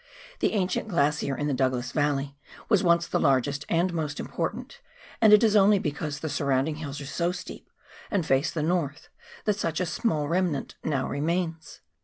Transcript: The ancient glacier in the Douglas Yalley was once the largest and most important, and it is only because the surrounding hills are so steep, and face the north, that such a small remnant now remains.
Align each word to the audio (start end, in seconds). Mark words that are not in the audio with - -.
The 0.39 0.53
ancient 0.53 0.87
glacier 0.87 1.37
in 1.37 1.45
the 1.45 1.53
Douglas 1.53 1.93
Yalley 1.93 2.33
was 2.69 2.81
once 2.83 3.05
the 3.05 3.19
largest 3.19 3.65
and 3.69 3.93
most 3.93 4.19
important, 4.19 4.79
and 5.21 5.31
it 5.31 5.43
is 5.43 5.55
only 5.55 5.77
because 5.77 6.21
the 6.21 6.27
surrounding 6.27 6.77
hills 6.77 6.99
are 7.01 7.05
so 7.05 7.31
steep, 7.31 7.69
and 8.09 8.25
face 8.25 8.49
the 8.49 8.63
north, 8.63 9.09
that 9.45 9.57
such 9.59 9.79
a 9.79 9.85
small 9.85 10.27
remnant 10.27 10.73
now 10.83 11.07
remains. 11.07 11.81